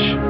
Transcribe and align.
much. 0.00 0.29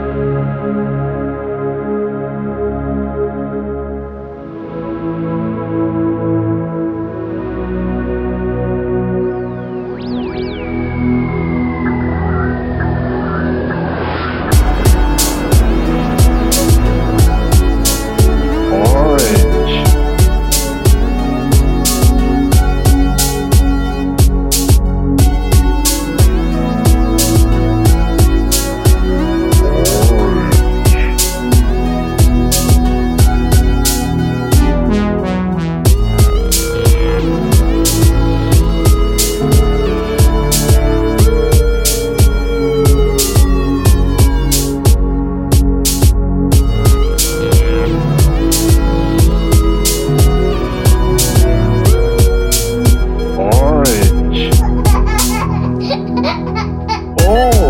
Oh. 57.42 57.69